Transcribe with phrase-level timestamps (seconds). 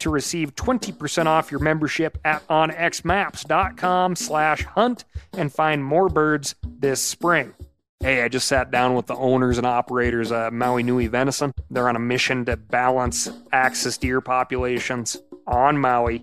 [0.00, 7.00] to receive 20% off your membership at onxmaps.com slash hunt and find more birds this
[7.00, 7.54] spring.
[8.00, 11.52] Hey, I just sat down with the owners and operators of Maui Nui Venison.
[11.68, 15.16] They're on a mission to balance axis deer populations
[15.48, 16.22] on Maui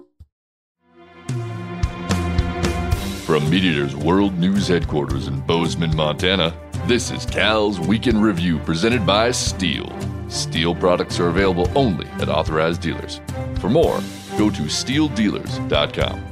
[3.25, 6.53] From MeatEater's World News Headquarters in Bozeman, Montana,
[6.87, 9.89] this is Cal's Weekend Review presented by STIHL.
[10.29, 13.21] STIHL products are available only at authorized dealers.
[13.59, 13.99] For more,
[14.37, 16.25] go to stihldealers.com.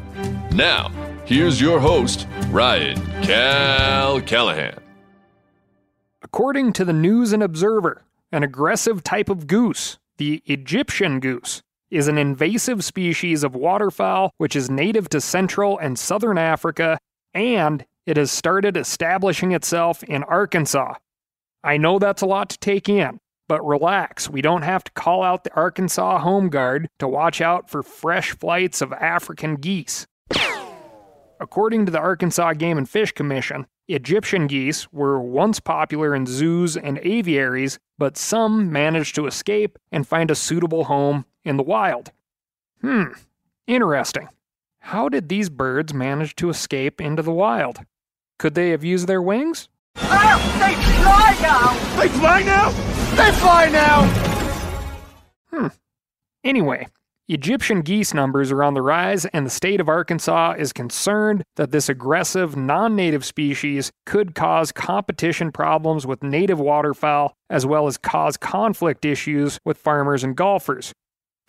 [0.52, 0.92] Now,
[1.30, 4.80] Here's your host, Ryan Cal Callahan.
[6.24, 12.08] According to the News and Observer, an aggressive type of goose, the Egyptian goose, is
[12.08, 16.98] an invasive species of waterfowl which is native to Central and Southern Africa,
[17.34, 20.96] and it has started establishing itself in Arkansas.
[21.64, 25.24] I know that's a lot to take in, but relax, we don't have to call
[25.24, 30.08] out the Arkansas Home Guard to watch out for fresh flights of African geese.
[31.42, 36.78] According to the Arkansas Game and Fish Commission, Egyptian geese were once popular in zoos
[36.78, 42.12] and aviaries, but some managed to escape and find a suitable home in the wild.
[42.82, 43.14] Hmm,
[43.68, 44.30] interesting.
[44.80, 47.80] How did these birds manage to escape into the wild?
[48.38, 49.68] Could they have used their wings?
[49.98, 52.00] Oh, they fly now!
[52.00, 52.70] They fly now?
[53.16, 54.06] They fly now!
[55.52, 55.68] Hmm.
[56.44, 56.88] Anyway,
[57.28, 61.72] Egyptian geese numbers are on the rise, and the state of Arkansas is concerned that
[61.72, 67.98] this aggressive, non native species could cause competition problems with native waterfowl, as well as
[67.98, 70.92] cause conflict issues with farmers and golfers.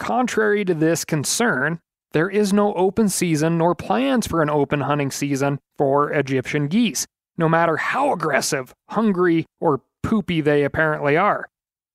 [0.01, 1.79] Contrary to this concern,
[2.13, 7.07] there is no open season nor plans for an open hunting season for Egyptian geese,
[7.37, 11.51] no matter how aggressive, hungry, or poopy they apparently are.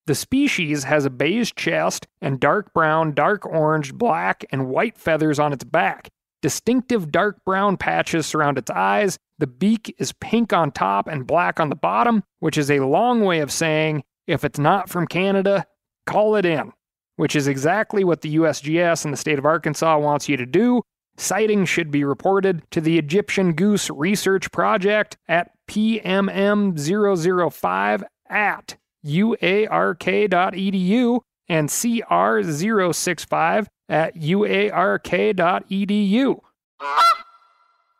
[0.06, 5.40] The species has a beige chest and dark brown, dark orange, black, and white feathers
[5.40, 6.10] on its back.
[6.44, 9.18] Distinctive dark brown patches surround its eyes.
[9.40, 13.26] The beak is pink on top and black on the bottom, which is a long
[13.26, 15.66] way of saying if it's not from Canada,
[16.06, 16.72] call it in,
[17.16, 20.84] which is exactly what the USGS and the state of Arkansas wants you to do.
[21.18, 31.70] Sightings should be reported to the Egyptian Goose Research Project at PMM005 at uark.edu and
[31.70, 34.80] cr065 at uark.edu.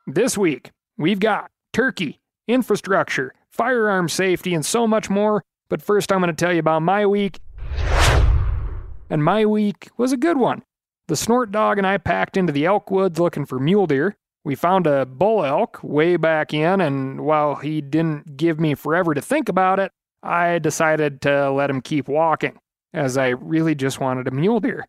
[0.08, 5.44] This week, we've got turkey, infrastructure, firearm safety, and so much more.
[5.70, 7.40] But first, I'm going to tell you about my week.
[9.10, 10.64] And my week was a good one.
[11.08, 14.16] The snort dog and I packed into the elk woods looking for mule deer.
[14.44, 19.14] We found a bull elk way back in, and while he didn't give me forever
[19.14, 19.92] to think about it,
[20.22, 22.58] I decided to let him keep walking,
[22.94, 24.86] as I really just wanted a mule deer.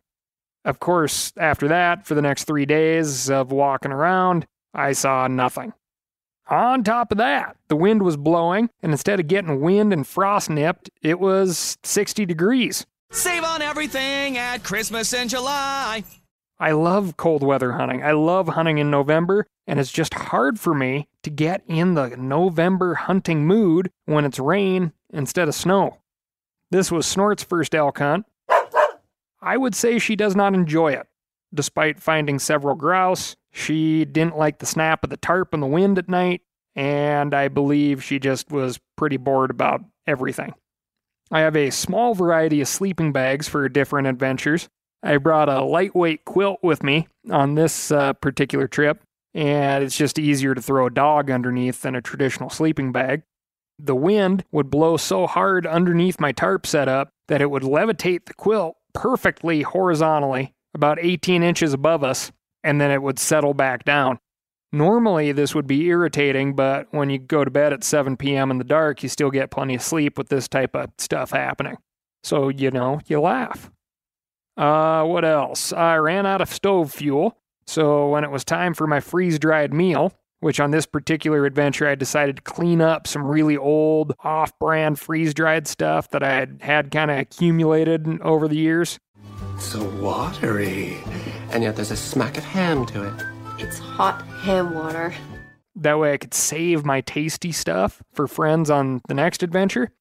[0.65, 5.73] Of course, after that, for the next three days of walking around, I saw nothing.
[6.49, 10.49] On top of that, the wind was blowing, and instead of getting wind and frost
[10.49, 12.85] nipped, it was 60 degrees.
[13.11, 16.03] Save on everything at Christmas in July.
[16.59, 18.03] I love cold weather hunting.
[18.03, 22.15] I love hunting in November, and it's just hard for me to get in the
[22.17, 25.99] November hunting mood when it's rain instead of snow.
[26.71, 28.25] This was Snort's first elk hunt.
[29.41, 31.07] I would say she does not enjoy it.
[31.53, 35.97] Despite finding several grouse, she didn't like the snap of the tarp in the wind
[35.97, 36.41] at night,
[36.75, 40.53] and I believe she just was pretty bored about everything.
[41.31, 44.69] I have a small variety of sleeping bags for different adventures.
[45.03, 49.01] I brought a lightweight quilt with me on this uh, particular trip,
[49.33, 53.23] and it's just easier to throw a dog underneath than a traditional sleeping bag.
[53.79, 58.33] The wind would blow so hard underneath my tarp setup that it would levitate the
[58.33, 62.31] quilt perfectly horizontally, about 18 inches above us,
[62.63, 64.17] and then it would settle back down.
[64.71, 68.51] Normally, this would be irritating, but when you go to bed at 7 p.m.
[68.51, 71.77] in the dark, you still get plenty of sleep with this type of stuff happening.
[72.23, 73.71] So, you know, you laugh.
[74.57, 75.71] Uh, what else?
[75.71, 79.73] I ran out of stove fuel, so when it was time for my freeze dried
[79.73, 84.57] meal, which on this particular adventure I decided to clean up some really old off
[84.59, 88.99] brand freeze dried stuff that I had had kind of accumulated over the years.
[89.59, 90.97] So watery,
[91.51, 93.36] and yet there's a smack of ham to it.
[93.59, 95.13] It's hot ham water.
[95.75, 99.91] That way I could save my tasty stuff for friends on the next adventure.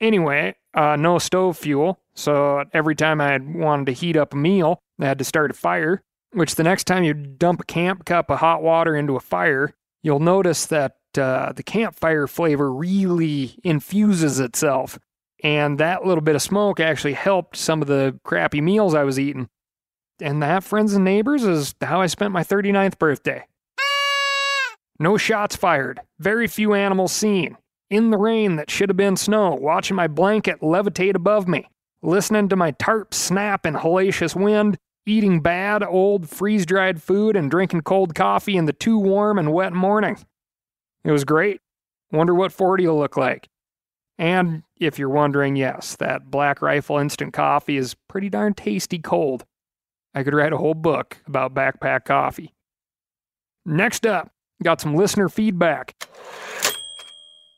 [0.00, 4.82] Anyway, uh, no stove fuel, so every time I wanted to heat up a meal,
[5.00, 6.02] I had to start a fire.
[6.32, 9.74] Which the next time you dump a camp cup of hot water into a fire,
[10.02, 14.98] you'll notice that uh, the campfire flavor really infuses itself.
[15.42, 19.18] And that little bit of smoke actually helped some of the crappy meals I was
[19.18, 19.48] eating.
[20.20, 23.46] And that, friends and neighbors, is how I spent my 39th birthday.
[24.98, 27.56] No shots fired, very few animals seen.
[27.88, 31.68] In the rain that should have been snow, watching my blanket levitate above me,
[32.02, 37.50] listening to my tarp snap in hellacious wind, eating bad, old, freeze dried food, and
[37.50, 40.18] drinking cold coffee in the too warm and wet morning.
[41.02, 41.60] It was great.
[42.12, 43.48] Wonder what 40 will look like.
[44.18, 49.46] And if you're wondering, yes, that Black Rifle instant coffee is pretty darn tasty cold.
[50.14, 52.54] I could write a whole book about backpack coffee.
[53.64, 54.30] Next up,
[54.62, 55.96] got some listener feedback.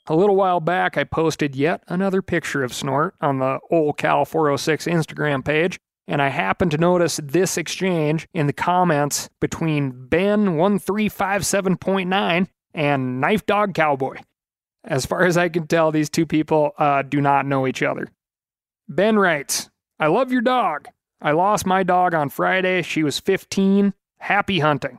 [0.08, 4.24] A little while back, I posted yet another picture of Snort on the Old Cal
[4.24, 5.78] 406 Instagram page,
[6.08, 13.74] and I happened to notice this exchange in the comments between Ben1357.9 and Knife Dog
[13.74, 14.16] Cowboy.
[14.84, 18.08] As far as I can tell, these two people uh, do not know each other.
[18.88, 19.70] Ben writes,
[20.00, 20.88] I love your dog.
[21.22, 22.82] I lost my dog on Friday.
[22.82, 23.94] She was 15.
[24.18, 24.98] Happy hunting.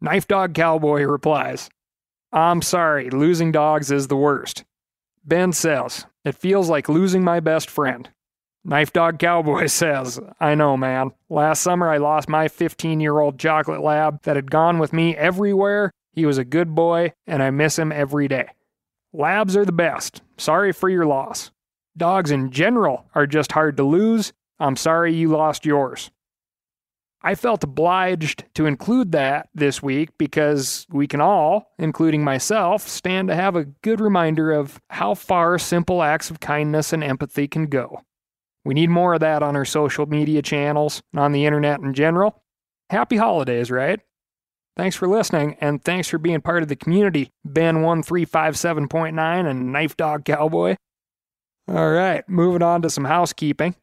[0.00, 1.68] Knife Dog Cowboy replies,
[2.32, 4.64] I'm sorry, losing dogs is the worst.
[5.24, 8.08] Ben says, It feels like losing my best friend.
[8.64, 11.12] Knife Dog Cowboy says, I know, man.
[11.28, 15.14] Last summer I lost my 15 year old chocolate lab that had gone with me
[15.16, 15.90] everywhere.
[16.12, 18.48] He was a good boy, and I miss him every day.
[19.12, 20.22] Labs are the best.
[20.38, 21.50] Sorry for your loss.
[21.94, 26.10] Dogs in general are just hard to lose, I'm sorry you lost yours.
[27.22, 33.28] I felt obliged to include that this week because we can all, including myself, stand
[33.28, 37.66] to have a good reminder of how far simple acts of kindness and empathy can
[37.66, 38.02] go.
[38.64, 41.94] We need more of that on our social media channels and on the internet in
[41.94, 42.42] general.
[42.90, 44.00] Happy holidays, right?
[44.76, 50.24] Thanks for listening, and thanks for being part of the community, Ben1357.9 and Knife Dog
[50.24, 50.76] Cowboy.
[51.66, 53.74] All right, moving on to some housekeeping.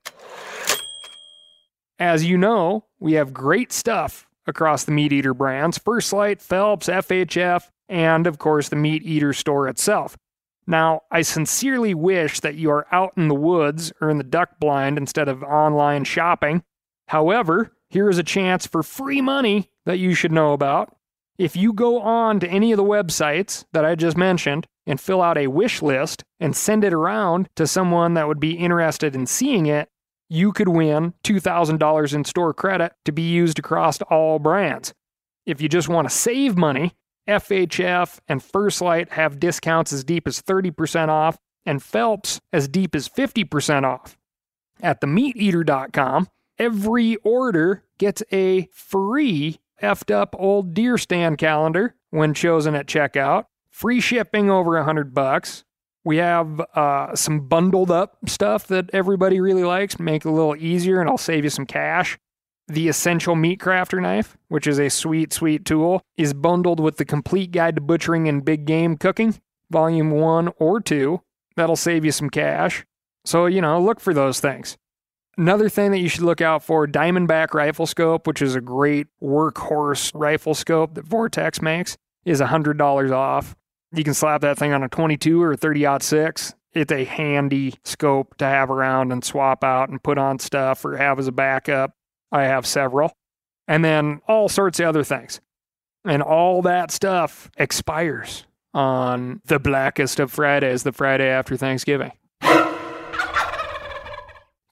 [2.00, 6.88] As you know, we have great stuff across the Meat Eater brands First Lite, Phelps,
[6.88, 10.18] FHF, and of course the Meat Eater store itself.
[10.66, 14.60] Now, I sincerely wish that you are out in the woods or in the duck
[14.60, 16.64] blind instead of online shopping.
[17.08, 20.96] However, here is a chance for free money that you should know about.
[21.38, 25.22] If you go on to any of the websites that I just mentioned and fill
[25.22, 29.26] out a wish list and send it around to someone that would be interested in
[29.26, 29.90] seeing it,
[30.34, 34.92] you could win $2,000 in store credit to be used across all brands.
[35.46, 36.96] If you just want to save money,
[37.30, 41.38] FHF and First Lite have discounts as deep as 30% off
[41.68, 44.18] and Phelps as deep as 50% off.
[44.82, 52.74] At themeateater.com, every order gets a free effed up old deer stand calendar when chosen
[52.74, 55.64] at checkout, free shipping over 100 bucks,
[56.06, 60.56] we have uh, some bundled up stuff that everybody really likes, make it a little
[60.56, 62.18] easier, and I'll save you some cash.
[62.68, 67.06] The Essential Meat Crafter Knife, which is a sweet, sweet tool, is bundled with the
[67.06, 71.22] Complete Guide to Butchering and Big Game Cooking, Volume 1 or 2.
[71.56, 72.86] That'll save you some cash.
[73.26, 74.78] So, you know, look for those things.
[75.38, 79.08] Another thing that you should look out for Diamondback Rifle Scope, which is a great
[79.22, 83.56] workhorse rifle scope that Vortex makes, is $100 off.
[83.96, 86.56] You can slap that thing on a 22 or a 30 6.
[86.74, 90.98] It's a handy scope to have around and swap out and put on stuff or
[90.98, 91.96] have as a backup.
[92.32, 93.16] I have several.
[93.68, 95.40] And then all sorts of other things.
[96.04, 102.12] And all that stuff expires on the blackest of Fridays, the Friday after Thanksgiving.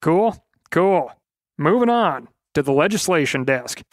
[0.02, 0.44] Cool?
[0.72, 1.12] Cool.
[1.60, 3.84] Moving on to the legislation desk.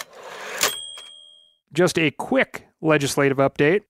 [1.70, 3.82] Just a quick legislative update.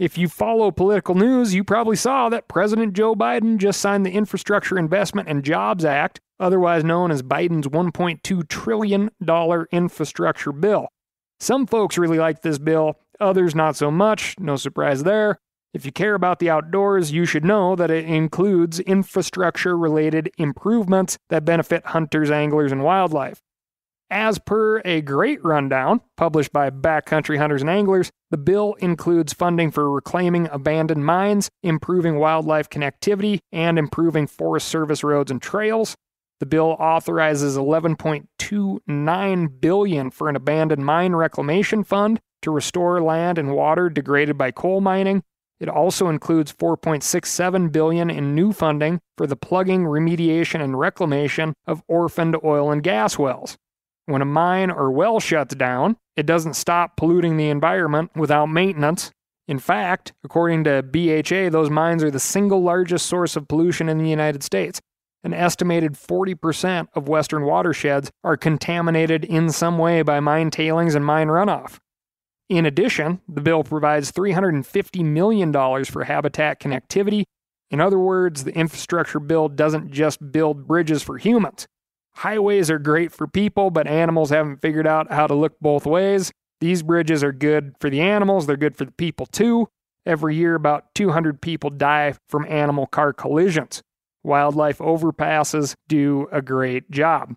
[0.00, 4.10] If you follow political news, you probably saw that President Joe Biden just signed the
[4.10, 9.10] Infrastructure Investment and Jobs Act, otherwise known as Biden's $1.2 trillion
[9.70, 10.88] infrastructure bill.
[11.38, 15.38] Some folks really like this bill, others not so much, no surprise there.
[15.74, 21.18] If you care about the outdoors, you should know that it includes infrastructure related improvements
[21.28, 23.42] that benefit hunters, anglers, and wildlife.
[24.12, 29.70] As per a great rundown published by Backcountry Hunters and Anglers, the bill includes funding
[29.70, 35.96] for reclaiming abandoned mines, improving wildlife connectivity, and improving Forest Service roads and trails.
[36.40, 43.54] The bill authorizes 11.29 billion for an abandoned mine reclamation fund to restore land and
[43.54, 45.22] water degraded by coal mining.
[45.60, 51.84] It also includes 4.67 billion in new funding for the plugging, remediation, and reclamation of
[51.86, 53.56] orphaned oil and gas wells.
[54.10, 59.12] When a mine or well shuts down, it doesn't stop polluting the environment without maintenance.
[59.46, 63.98] In fact, according to BHA, those mines are the single largest source of pollution in
[63.98, 64.80] the United States.
[65.22, 71.04] An estimated 40% of Western watersheds are contaminated in some way by mine tailings and
[71.04, 71.78] mine runoff.
[72.48, 75.52] In addition, the bill provides $350 million
[75.84, 77.22] for habitat connectivity.
[77.70, 81.68] In other words, the infrastructure bill doesn't just build bridges for humans.
[82.20, 86.30] Highways are great for people, but animals haven't figured out how to look both ways.
[86.60, 89.68] These bridges are good for the animals, they're good for the people too.
[90.04, 93.82] Every year, about 200 people die from animal car collisions.
[94.22, 97.36] Wildlife overpasses do a great job.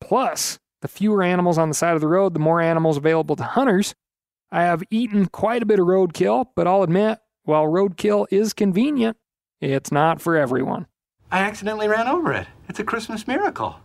[0.00, 3.44] Plus, the fewer animals on the side of the road, the more animals available to
[3.44, 3.94] hunters.
[4.50, 9.18] I have eaten quite a bit of roadkill, but I'll admit, while roadkill is convenient,
[9.60, 10.86] it's not for everyone.
[11.30, 12.46] I accidentally ran over it.
[12.66, 13.76] It's a Christmas miracle.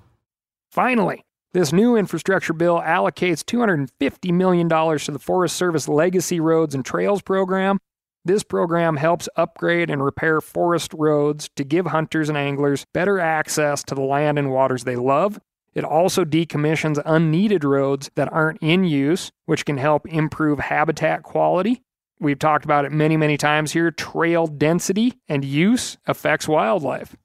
[0.71, 6.86] Finally, this new infrastructure bill allocates $250 million to the Forest Service Legacy Roads and
[6.86, 7.79] Trails program.
[8.25, 13.83] This program helps upgrade and repair forest roads to give hunters and anglers better access
[13.86, 15.39] to the land and waters they love.
[15.74, 21.81] It also decommissions unneeded roads that aren't in use, which can help improve habitat quality.
[22.19, 23.91] We've talked about it many, many times here.
[23.91, 27.15] Trail density and use affects wildlife.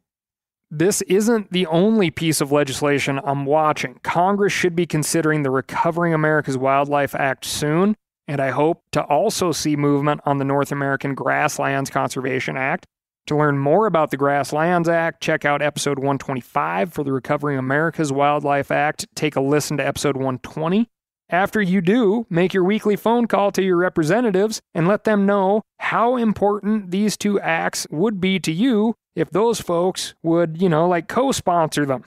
[0.75, 4.01] This isn't the only piece of legislation I'm watching.
[4.03, 7.95] Congress should be considering the Recovering America's Wildlife Act soon,
[8.27, 12.87] and I hope to also see movement on the North American Grasslands Conservation Act.
[13.27, 18.11] To learn more about the Grasslands Act, check out episode 125 for the Recovering America's
[18.11, 19.05] Wildlife Act.
[19.15, 20.89] Take a listen to episode 120.
[21.33, 25.63] After you do, make your weekly phone call to your representatives and let them know
[25.79, 30.87] how important these two acts would be to you if those folks would, you know,
[30.87, 32.05] like co sponsor them.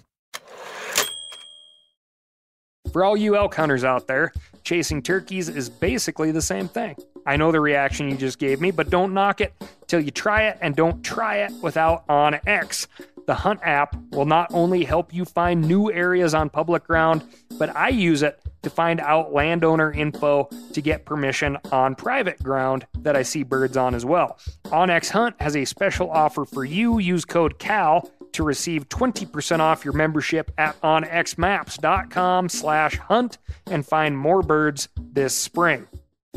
[2.92, 4.32] For all you elk hunters out there,
[4.64, 6.96] chasing turkeys is basically the same thing.
[7.26, 9.56] I know the reaction you just gave me, but don't knock it
[9.88, 12.88] till you try it and don't try it without OnX.
[13.28, 17.24] The Hunt app will not only help you find new areas on public ground,
[17.58, 22.86] but I use it to find out landowner info to get permission on private ground
[23.00, 24.38] that I see birds on as well.
[24.66, 27.00] OnX Hunt has a special offer for you.
[27.00, 33.38] Use code CAL to receive 20% off your membership at onxmaps.com slash hunt
[33.68, 35.88] and find more birds this spring.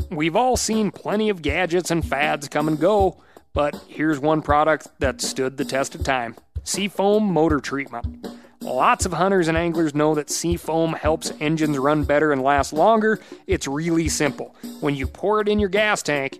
[0.09, 3.21] We've all seen plenty of gadgets and fads come and go,
[3.59, 6.33] but here's one product that stood the test of time.
[6.63, 8.25] Seafoam motor treatment.
[8.61, 13.19] Lots of hunters and anglers know that seafoam helps engines run better and last longer.
[13.47, 14.55] It's really simple.
[14.79, 16.39] When you pour it in your gas tank,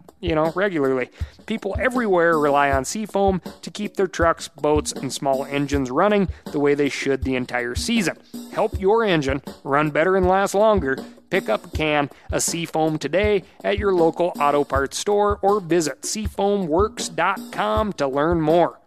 [0.21, 1.09] you know, regularly.
[1.45, 6.59] People everywhere rely on Seafoam to keep their trucks, boats, and small engines running the
[6.59, 8.17] way they should the entire season.
[8.53, 10.97] Help your engine run better and last longer.
[11.29, 16.01] Pick up a can of Seafoam today at your local auto parts store or visit
[16.01, 18.79] seafoamworks.com to learn more.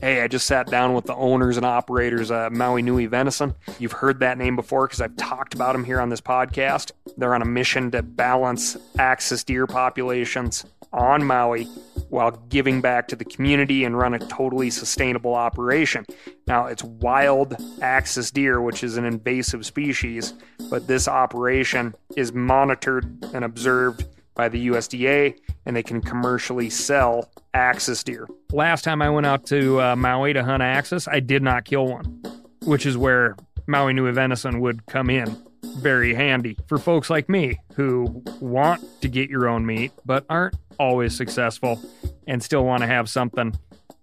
[0.00, 3.54] Hey, I just sat down with the owners and operators of Maui Nui Venison.
[3.78, 6.92] You've heard that name before because I've talked about them here on this podcast.
[7.18, 11.64] They're on a mission to balance axis deer populations on Maui
[12.08, 16.06] while giving back to the community and run a totally sustainable operation.
[16.46, 20.32] Now, it's wild axis deer, which is an invasive species,
[20.70, 27.30] but this operation is monitored and observed by the USDA, and they can commercially sell
[27.54, 28.28] axis deer.
[28.52, 31.86] Last time I went out to uh, Maui to hunt axis, I did not kill
[31.86, 32.22] one,
[32.64, 35.36] which is where Maui Nui venison would come in
[35.78, 40.56] very handy for folks like me who want to get your own meat but aren't
[40.78, 41.80] always successful
[42.26, 43.54] and still want to have something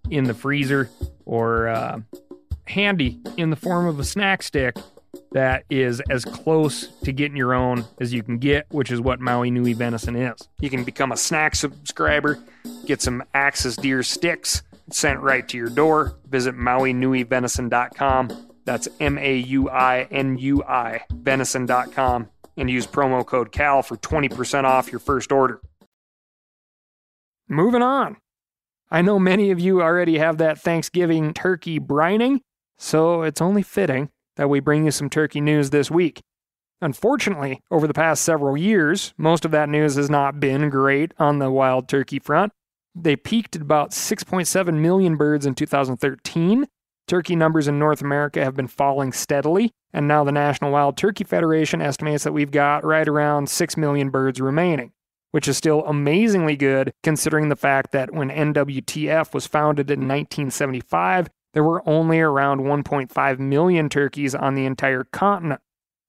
[0.10, 0.90] in the freezer
[1.26, 2.00] or uh,
[2.66, 4.78] handy in the form of a snack stick
[5.32, 9.20] that is as close to getting your own as you can get, which is what
[9.20, 10.48] Maui Nui venison is.
[10.60, 12.40] You can become a snack subscriber,
[12.86, 16.16] get some Axis deer sticks sent right to your door.
[16.28, 18.48] Visit MauiNuiVenison.com.
[18.66, 23.98] That's M A U I N U I, venison.com, and use promo code CAL for
[23.98, 25.62] 20% off your first order.
[27.48, 28.18] Moving on.
[28.90, 32.40] I know many of you already have that Thanksgiving turkey brining,
[32.78, 36.22] so it's only fitting that we bring you some turkey news this week.
[36.82, 41.40] Unfortunately, over the past several years, most of that news has not been great on
[41.40, 42.54] the wild turkey front.
[42.96, 46.68] They peaked at about 6.7 million birds in 2013.
[47.08, 51.24] Turkey numbers in North America have been falling steadily, and now the National Wild Turkey
[51.24, 54.92] Federation estimates that we've got right around 6 million birds remaining,
[55.32, 61.30] which is still amazingly good considering the fact that when NWTF was founded in 1975,
[61.58, 65.60] there were only around 1.5 million turkeys on the entire continent.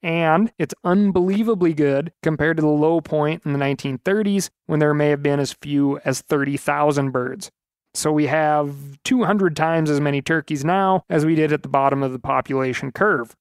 [0.02, 5.09] And it's unbelievably good compared to the low point in the 1930s when there may
[5.09, 7.50] have been as few as 30,000 birds.
[7.95, 12.02] So we have 200 times as many turkeys now as we did at the bottom
[12.02, 13.35] of the population curve.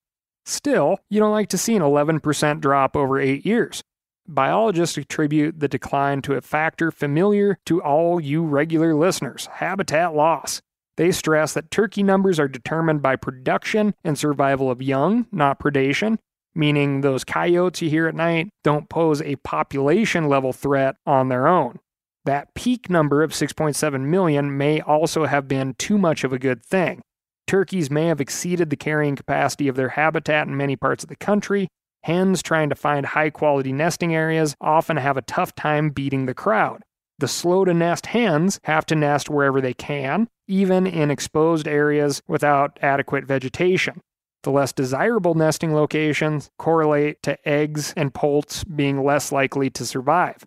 [0.45, 3.83] Still, you don't like to see an 11% drop over eight years.
[4.25, 10.61] Biologists attribute the decline to a factor familiar to all you regular listeners habitat loss.
[10.97, 16.17] They stress that turkey numbers are determined by production and survival of young, not predation,
[16.55, 21.47] meaning those coyotes you hear at night don't pose a population level threat on their
[21.47, 21.79] own.
[22.25, 26.65] That peak number of 6.7 million may also have been too much of a good
[26.65, 27.01] thing.
[27.45, 31.15] Turkeys may have exceeded the carrying capacity of their habitat in many parts of the
[31.15, 31.69] country.
[32.03, 36.33] Hens trying to find high quality nesting areas often have a tough time beating the
[36.33, 36.81] crowd.
[37.19, 42.21] The slow to nest hens have to nest wherever they can, even in exposed areas
[42.27, 44.01] without adequate vegetation.
[44.43, 50.45] The less desirable nesting locations correlate to eggs and poults being less likely to survive.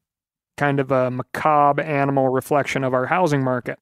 [0.56, 3.78] Kind of a macabre animal reflection of our housing market.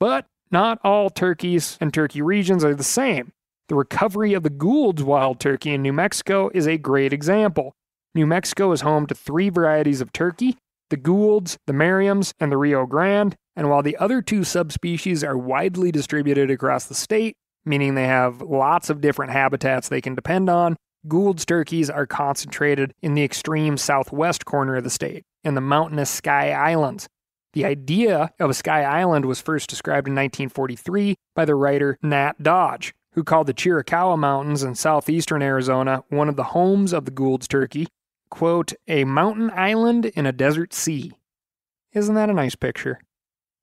[0.00, 3.32] But not all turkeys and turkey regions are the same.
[3.68, 7.72] The recovery of the Gould's wild turkey in New Mexico is a great example.
[8.14, 10.56] New Mexico is home to three varieties of turkey
[10.90, 15.36] the Goulds, the Merriams, and the Rio Grande, and while the other two subspecies are
[15.36, 20.48] widely distributed across the state, meaning they have lots of different habitats they can depend
[20.48, 20.76] on,
[21.08, 26.10] Gould's turkeys are concentrated in the extreme southwest corner of the state, in the mountainous
[26.10, 27.08] Sky Islands.
[27.52, 32.42] The idea of a Sky Island was first described in 1943 by the writer Nat
[32.42, 37.10] Dodge, who called the Chiricahua Mountains in southeastern Arizona one of the homes of the
[37.10, 37.88] Gould's turkey
[38.30, 41.12] quote, a mountain island in a desert sea.
[41.92, 43.00] Isn't that a nice picture?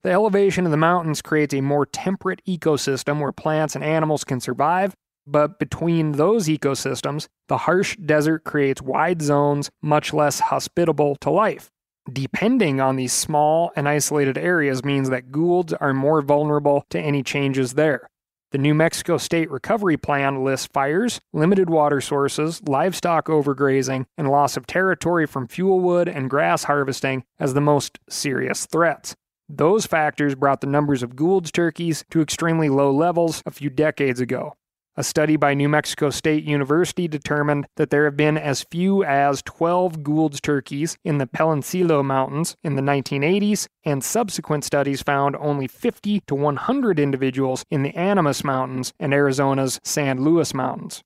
[0.02, 4.40] The elevation of the mountains creates a more temperate ecosystem where plants and animals can
[4.40, 4.94] survive,
[5.26, 11.70] but between those ecosystems, the harsh desert creates wide zones much less hospitable to life.
[12.12, 17.22] Depending on these small and isolated areas means that Goulds are more vulnerable to any
[17.22, 18.10] changes there.
[18.54, 24.56] The New Mexico State Recovery Plan lists fires, limited water sources, livestock overgrazing, and loss
[24.56, 29.16] of territory from fuel wood and grass harvesting as the most serious threats.
[29.48, 34.20] Those factors brought the numbers of Gould's turkeys to extremely low levels a few decades
[34.20, 34.56] ago.
[34.96, 39.42] A study by New Mexico State University determined that there have been as few as
[39.42, 45.66] 12 Gould's turkeys in the Peloncillo Mountains in the 1980s, and subsequent studies found only
[45.66, 51.02] 50 to 100 individuals in the Animas Mountains and Arizona's San Luis Mountains.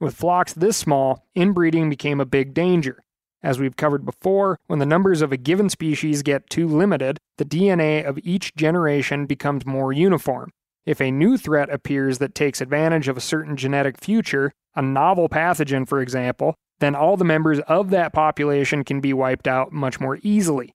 [0.00, 3.02] With flocks this small, inbreeding became a big danger.
[3.42, 7.44] As we've covered before, when the numbers of a given species get too limited, the
[7.44, 10.52] DNA of each generation becomes more uniform,
[10.86, 15.28] if a new threat appears that takes advantage of a certain genetic future, a novel
[15.28, 19.98] pathogen, for example, then all the members of that population can be wiped out much
[19.98, 20.72] more easily.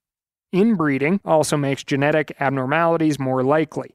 [0.52, 3.94] Inbreeding also makes genetic abnormalities more likely.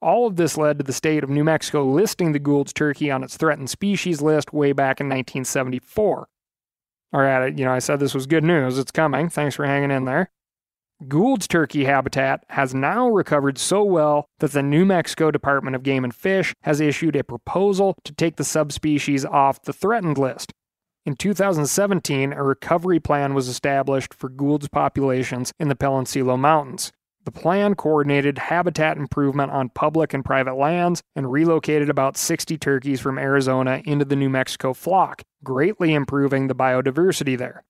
[0.00, 3.22] All of this led to the state of New Mexico listing the Gould's turkey on
[3.22, 6.26] its threatened species list way back in 1974.
[7.12, 8.78] All right, you know, I said this was good news.
[8.78, 9.28] It's coming.
[9.28, 10.30] Thanks for hanging in there.
[11.08, 16.04] Gould's turkey habitat has now recovered so well that the New Mexico Department of Game
[16.04, 20.52] and Fish has issued a proposal to take the subspecies off the threatened list.
[21.06, 26.92] In 2017, a recovery plan was established for Gould's populations in the Peloncillo Mountains.
[27.24, 33.00] The plan coordinated habitat improvement on public and private lands and relocated about 60 turkeys
[33.00, 37.64] from Arizona into the New Mexico flock, greatly improving the biodiversity there.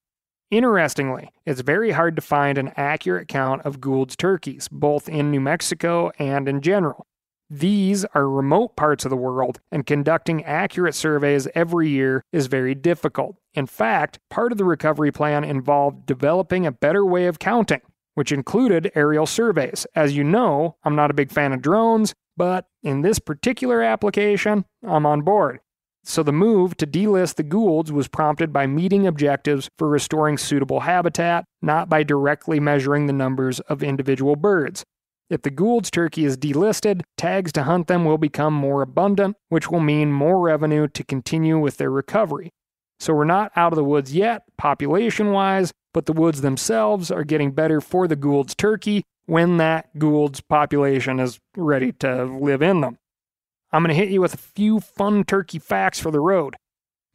[0.51, 5.39] Interestingly, it's very hard to find an accurate count of Gould's turkeys, both in New
[5.39, 7.07] Mexico and in general.
[7.49, 12.75] These are remote parts of the world, and conducting accurate surveys every year is very
[12.75, 13.37] difficult.
[13.53, 17.81] In fact, part of the recovery plan involved developing a better way of counting,
[18.15, 19.87] which included aerial surveys.
[19.95, 24.65] As you know, I'm not a big fan of drones, but in this particular application,
[24.85, 25.61] I'm on board.
[26.03, 30.81] So the move to delist the Goulds was prompted by meeting objectives for restoring suitable
[30.81, 34.83] habitat, not by directly measuring the numbers of individual birds.
[35.29, 39.69] If the Gould's turkey is delisted, tags to hunt them will become more abundant, which
[39.69, 42.49] will mean more revenue to continue with their recovery.
[42.99, 47.23] So we're not out of the woods yet, population wise, but the woods themselves are
[47.23, 52.81] getting better for the Gould's turkey when that Gould's population is ready to live in
[52.81, 52.97] them.
[53.73, 56.57] I'm going to hit you with a few fun turkey facts for the road.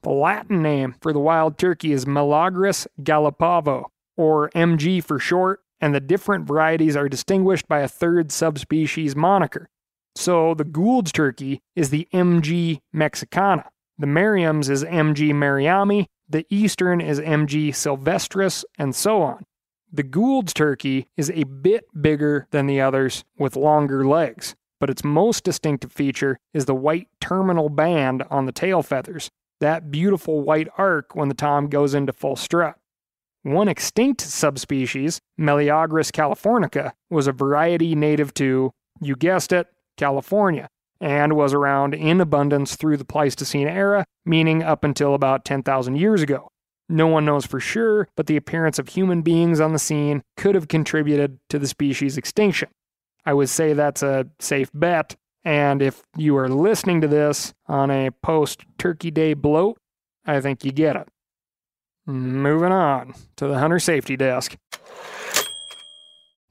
[0.03, 5.95] The Latin name for the wild turkey is Meleagris gallopavo, or MG for short, and
[5.95, 9.69] the different varieties are distinguished by a third subspecies moniker.
[10.15, 13.69] So the Gould's turkey is the MG mexicana.
[13.99, 19.45] The Merriam's is MG merriami, the Eastern is MG sylvestris, and so on.
[19.93, 25.05] The Gould's turkey is a bit bigger than the others with longer legs but its
[25.05, 30.69] most distinctive feature is the white terminal band on the tail feathers, that beautiful white
[30.77, 32.77] arc when the tom goes into full strut.
[33.43, 40.69] One extinct subspecies, Meleagris californica, was a variety native to, you guessed it, California,
[41.01, 46.23] and was around in abundance through the Pleistocene era, meaning up until about 10,000 years
[46.23, 46.49] ago.
[46.89, 50.55] No one knows for sure, but the appearance of human beings on the scene could
[50.55, 52.69] have contributed to the species' extinction.
[53.27, 55.17] I would say that's a safe bet.
[55.45, 59.79] And if you are listening to this on a post Turkey Day bloat,
[60.25, 61.09] I think you get it.
[62.07, 64.57] Moving on to the hunter safety desk.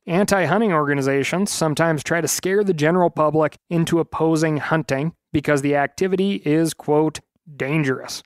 [0.06, 5.76] Anti hunting organizations sometimes try to scare the general public into opposing hunting because the
[5.76, 7.22] activity is, quote,
[7.56, 8.22] dangerous.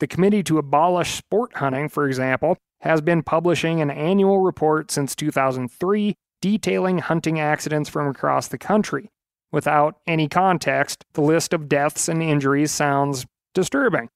[0.00, 5.14] The Committee to Abolish Sport Hunting, for example, has been publishing an annual report since
[5.14, 9.10] 2003 detailing hunting accidents from across the country.
[9.50, 13.24] Without any context, the list of deaths and injuries sounds
[13.54, 14.10] disturbing.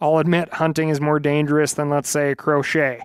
[0.00, 3.02] I'll admit hunting is more dangerous than, let's say, crochet,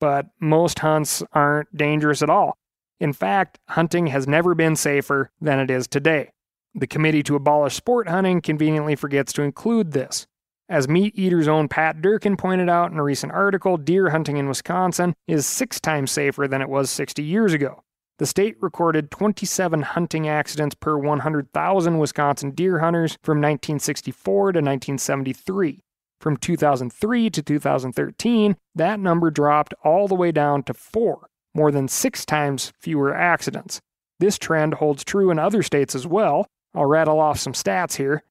[0.00, 2.56] but most hunts aren't dangerous at all.
[3.00, 6.30] In fact, hunting has never been safer than it is today.
[6.74, 10.26] The Committee to Abolish Sport Hunting conveniently forgets to include this.
[10.68, 14.48] As Meat Eater's own Pat Durkin pointed out in a recent article, deer hunting in
[14.48, 17.82] Wisconsin is six times safer than it was 60 years ago.
[18.22, 25.80] The state recorded 27 hunting accidents per 100,000 Wisconsin deer hunters from 1964 to 1973.
[26.20, 31.88] From 2003 to 2013, that number dropped all the way down to four, more than
[31.88, 33.80] six times fewer accidents.
[34.20, 36.46] This trend holds true in other states as well.
[36.76, 38.22] I'll rattle off some stats here.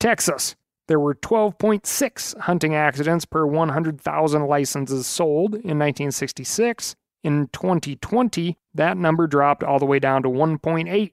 [0.00, 0.56] Texas,
[0.88, 6.96] there were 12.6 hunting accidents per 100,000 licenses sold in 1966.
[7.22, 11.12] In 2020, that number dropped all the way down to 1.8.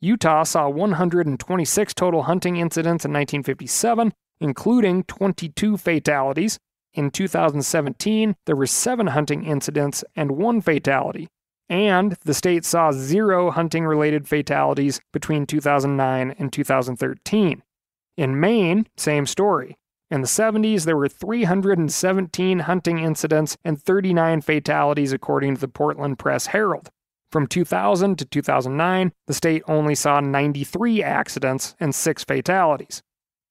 [0.00, 6.58] Utah saw 126 total hunting incidents in 1957, including 22 fatalities.
[6.94, 11.28] In 2017, there were seven hunting incidents and one fatality.
[11.68, 17.62] And the state saw zero hunting related fatalities between 2009 and 2013.
[18.16, 19.76] In Maine, same story.
[20.08, 26.18] In the 70s, there were 317 hunting incidents and 39 fatalities, according to the Portland
[26.18, 26.90] Press Herald.
[27.32, 33.02] From 2000 to 2009, the state only saw 93 accidents and 6 fatalities.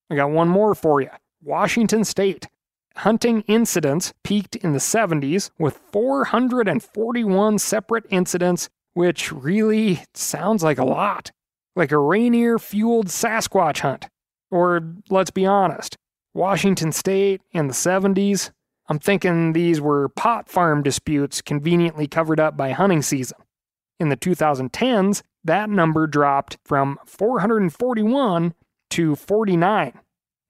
[0.10, 1.10] I got one more for you
[1.44, 2.48] Washington State.
[2.98, 10.86] Hunting incidents peaked in the 70s with 441 separate incidents, which really sounds like a
[10.86, 11.32] lot.
[11.76, 14.08] Like a Rainier fueled Sasquatch hunt.
[14.50, 15.98] Or, let's be honest,
[16.36, 18.52] Washington State in the 70s.
[18.88, 23.38] I'm thinking these were pot farm disputes conveniently covered up by hunting season.
[24.00, 28.54] In the 2010s, that number dropped from 441
[28.92, 30.00] to 49.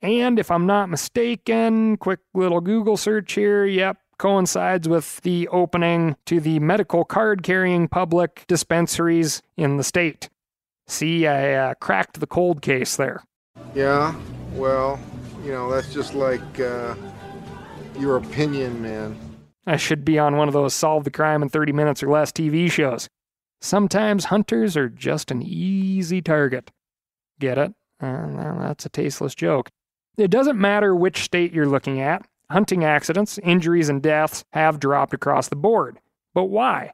[0.01, 6.15] And if I'm not mistaken, quick little Google search here, yep, coincides with the opening
[6.25, 10.29] to the medical card carrying public dispensaries in the state.
[10.87, 13.23] See, I uh, cracked the cold case there.
[13.73, 14.15] Yeah,
[14.53, 14.99] well,
[15.45, 16.95] you know, that's just like uh,
[17.99, 19.17] your opinion, man.
[19.67, 22.31] I should be on one of those solve the crime in 30 minutes or less
[22.31, 23.07] TV shows.
[23.61, 26.71] Sometimes hunters are just an easy target.
[27.39, 27.73] Get it?
[28.01, 29.69] Uh, that's a tasteless joke.
[30.17, 35.13] It doesn't matter which state you're looking at, hunting accidents, injuries, and deaths have dropped
[35.13, 35.99] across the board.
[36.33, 36.91] But why?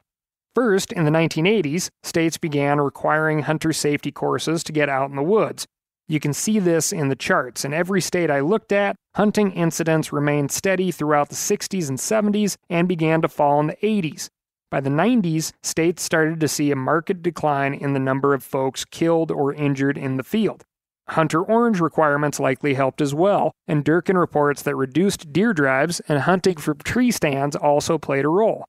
[0.54, 5.22] First, in the 1980s, states began requiring hunter safety courses to get out in the
[5.22, 5.66] woods.
[6.08, 7.64] You can see this in the charts.
[7.64, 12.56] In every state I looked at, hunting incidents remained steady throughout the 60s and 70s
[12.68, 14.28] and began to fall in the 80s.
[14.70, 18.86] By the 90s, states started to see a marked decline in the number of folks
[18.86, 20.64] killed or injured in the field.
[21.10, 26.20] Hunter orange requirements likely helped as well, and Durkin reports that reduced deer drives and
[26.20, 28.64] hunting for tree stands also played a role.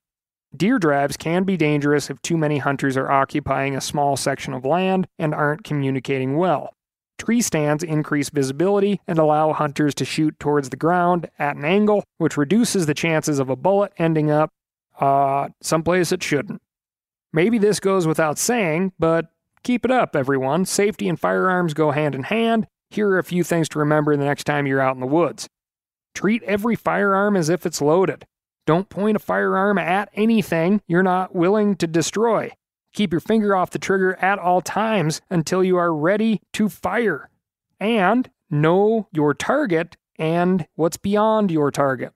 [0.54, 4.66] Deer drives can be dangerous if too many hunters are occupying a small section of
[4.66, 6.73] land and aren't communicating well.
[7.18, 12.04] Tree stands increase visibility and allow hunters to shoot towards the ground at an angle,
[12.18, 14.50] which reduces the chances of a bullet ending up
[15.00, 16.62] uh, someplace it shouldn't.
[17.32, 19.26] Maybe this goes without saying, but
[19.62, 20.66] keep it up, everyone.
[20.66, 22.66] Safety and firearms go hand in hand.
[22.90, 25.48] Here are a few things to remember the next time you're out in the woods.
[26.14, 28.24] Treat every firearm as if it's loaded.
[28.66, 32.52] Don't point a firearm at anything you're not willing to destroy.
[32.94, 37.28] Keep your finger off the trigger at all times until you are ready to fire.
[37.78, 42.12] And know your target and what's beyond your target.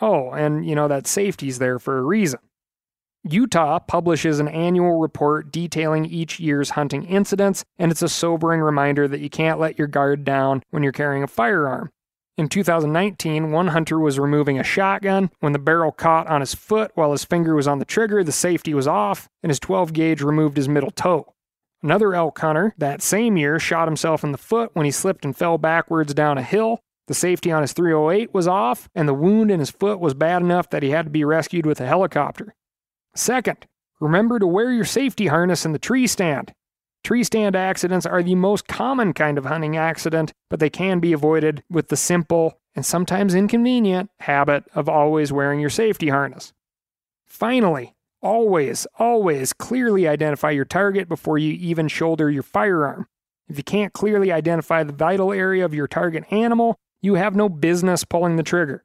[0.00, 2.40] Oh, and you know that safety's there for a reason.
[3.22, 9.06] Utah publishes an annual report detailing each year's hunting incidents, and it's a sobering reminder
[9.06, 11.90] that you can't let your guard down when you're carrying a firearm.
[12.40, 15.30] In 2019, one hunter was removing a shotgun.
[15.40, 18.32] When the barrel caught on his foot while his finger was on the trigger, the
[18.32, 21.34] safety was off, and his 12 gauge removed his middle toe.
[21.82, 25.36] Another elk hunter that same year shot himself in the foot when he slipped and
[25.36, 26.80] fell backwards down a hill.
[27.08, 30.40] The safety on his 308 was off, and the wound in his foot was bad
[30.40, 32.54] enough that he had to be rescued with a helicopter.
[33.14, 33.66] Second,
[34.00, 36.54] remember to wear your safety harness in the tree stand.
[37.02, 41.12] Tree stand accidents are the most common kind of hunting accident, but they can be
[41.12, 46.52] avoided with the simple and sometimes inconvenient habit of always wearing your safety harness.
[47.26, 53.06] Finally, always, always clearly identify your target before you even shoulder your firearm.
[53.48, 57.48] If you can't clearly identify the vital area of your target animal, you have no
[57.48, 58.84] business pulling the trigger.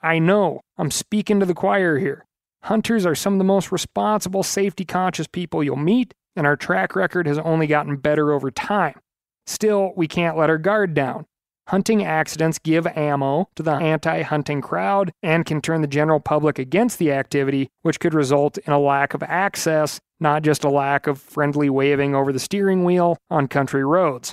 [0.00, 2.24] I know, I'm speaking to the choir here.
[2.62, 6.96] Hunters are some of the most responsible, safety conscious people you'll meet, and our track
[6.96, 8.98] record has only gotten better over time.
[9.46, 11.26] Still, we can't let our guard down.
[11.66, 16.58] Hunting accidents give ammo to the anti hunting crowd and can turn the general public
[16.58, 21.06] against the activity, which could result in a lack of access, not just a lack
[21.06, 24.32] of friendly waving over the steering wheel on country roads.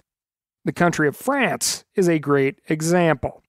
[0.64, 3.42] The country of France is a great example.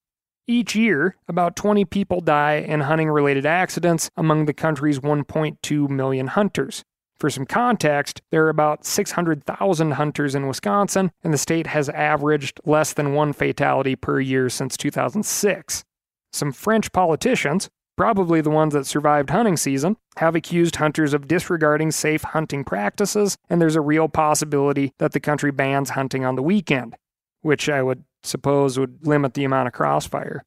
[0.47, 6.27] Each year, about 20 people die in hunting related accidents among the country's 1.2 million
[6.27, 6.83] hunters.
[7.19, 12.61] For some context, there are about 600,000 hunters in Wisconsin, and the state has averaged
[12.65, 15.83] less than one fatality per year since 2006.
[16.31, 21.89] Some French politicians, probably the ones that survived hunting season, have accused hunters of disregarding
[21.91, 26.43] safe hunting practices, and there's a real possibility that the country bans hunting on the
[26.43, 26.95] weekend,
[27.41, 30.43] which I would suppose would limit the amount of crossfire.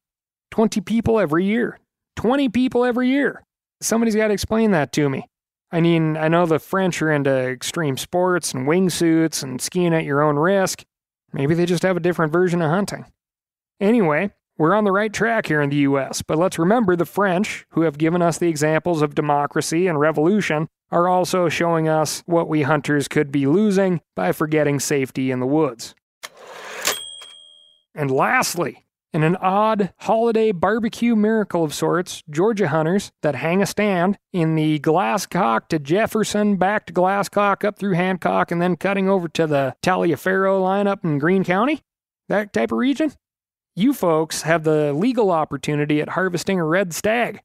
[0.51, 1.79] 20 people every year.
[2.15, 3.43] 20 people every year.
[3.81, 5.27] Somebody's got to explain that to me.
[5.71, 10.03] I mean, I know the French are into extreme sports and wingsuits and skiing at
[10.03, 10.83] your own risk.
[11.31, 13.05] Maybe they just have a different version of hunting.
[13.79, 17.65] Anyway, we're on the right track here in the US, but let's remember the French,
[17.71, 22.49] who have given us the examples of democracy and revolution, are also showing us what
[22.49, 25.95] we hunters could be losing by forgetting safety in the woods.
[27.95, 33.65] And lastly, in an odd holiday barbecue miracle of sorts, Georgia hunters that hang a
[33.65, 39.09] stand in the Glasscock to Jefferson, back to Glasscock, up through Hancock, and then cutting
[39.09, 41.81] over to the Taliaferro line up in Greene County,
[42.29, 43.11] that type of region.
[43.75, 47.41] You folks have the legal opportunity at harvesting a red stag.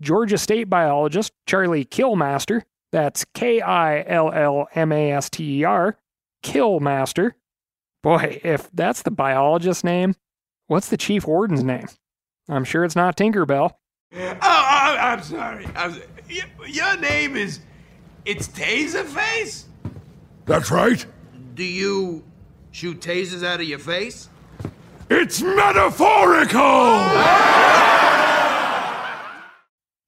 [0.00, 5.64] Georgia state biologist Charlie Killmaster, that's K I L L M A S T E
[5.64, 5.96] R,
[6.42, 7.32] Killmaster.
[8.02, 10.14] Boy, if that's the biologist's name,
[10.70, 11.88] What's the chief warden's name?
[12.48, 13.72] I'm sure it's not Tinkerbell.
[14.14, 15.66] Oh, I, I'm sorry.
[15.74, 17.58] I'm, your, your name is.
[18.24, 19.64] It's Taserface?
[20.46, 21.04] That's right.
[21.54, 22.22] Do you
[22.70, 24.28] shoot tasers out of your face?
[25.08, 26.60] It's metaphorical!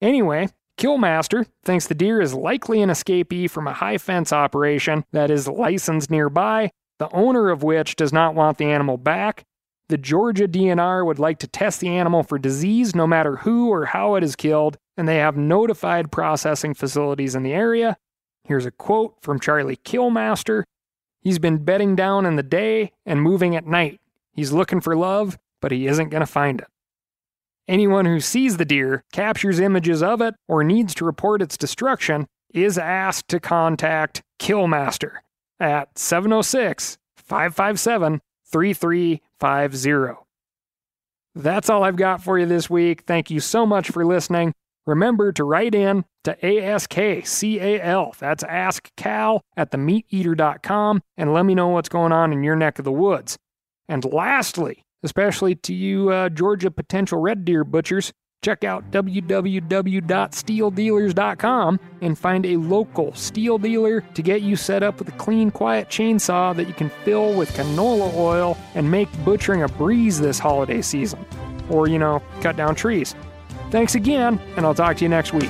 [0.01, 0.47] Anyway,
[0.79, 5.45] Killmaster thinks the deer is likely an escapee from a high fence operation that is
[5.49, 9.43] licensed nearby, the owner of which does not want the animal back.
[9.89, 13.85] The Georgia DNR would like to test the animal for disease no matter who or
[13.85, 17.97] how it is killed, and they have notified processing facilities in the area.
[18.45, 20.63] Here's a quote from Charlie Killmaster
[21.21, 24.01] He's been bedding down in the day and moving at night.
[24.33, 26.67] He's looking for love, but he isn't going to find it.
[27.65, 32.27] Anyone who sees the deer, captures images of it, or needs to report its destruction
[32.53, 35.19] is asked to contact Killmaster
[35.59, 38.21] at 706 557
[38.53, 40.23] 3350.
[41.35, 43.01] That's all I've got for you this week.
[43.07, 44.53] Thank you so much for listening.
[44.85, 51.69] Remember to write in to ASKCAL, that's Ask Cal at themeateater.com, and let me know
[51.69, 53.37] what's going on in your neck of the woods.
[53.89, 58.13] And lastly, especially to you uh, Georgia potential red deer butchers,
[58.43, 65.07] check out www.stihldealers.com and find a local STIHL dealer to get you set up with
[65.07, 69.67] a clean, quiet chainsaw that you can fill with canola oil and make butchering a
[69.67, 71.25] breeze this holiday season.
[71.69, 73.15] Or, you know, cut down trees.
[73.71, 75.49] Thanks again, and I'll talk to you next week.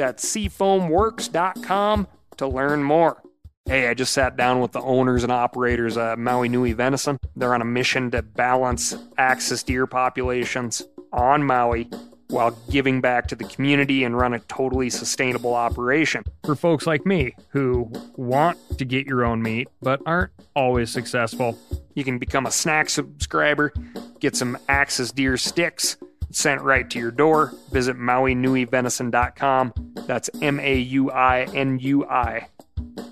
[0.00, 2.06] That's seafoamworks.com
[2.38, 3.22] to learn more.
[3.66, 7.20] Hey, I just sat down with the owners and operators at Maui Nui Venison.
[7.36, 10.82] They're on a mission to balance axis deer populations
[11.12, 11.90] on Maui
[12.28, 16.24] while giving back to the community and run a totally sustainable operation.
[16.46, 21.58] For folks like me who want to get your own meat but aren't always successful,
[21.94, 23.70] you can become a snack subscriber,
[24.18, 25.98] get some Axis deer sticks
[26.30, 27.52] sent right to your door.
[27.70, 29.72] Visit MauiNuiVenison.com.
[30.06, 32.48] That's M A U I N U I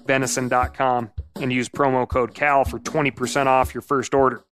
[0.07, 4.43] venison.com and use promo code CAL for 20% off your first order.